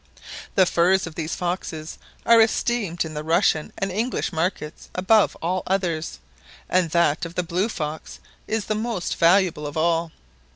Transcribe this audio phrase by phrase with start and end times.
[0.55, 5.61] The furs of these foxes are esteemed in the Russian and English markets above all
[5.67, 6.17] others,
[6.67, 10.11] and that of the blue fox is the most valuable of all.